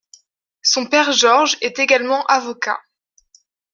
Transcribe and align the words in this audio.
Son 0.63 0.87
père 0.87 1.11
Georges 1.11 1.57
est 1.61 1.77
également 1.77 2.25
avocat. 2.25 2.79